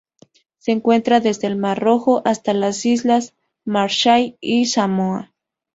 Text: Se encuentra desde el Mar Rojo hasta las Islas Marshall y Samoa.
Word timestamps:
Se 0.57 0.71
encuentra 0.71 1.19
desde 1.19 1.45
el 1.45 1.55
Mar 1.57 1.77
Rojo 1.79 2.23
hasta 2.25 2.55
las 2.55 2.87
Islas 2.87 3.35
Marshall 3.65 4.35
y 4.41 4.65
Samoa. 4.65 5.31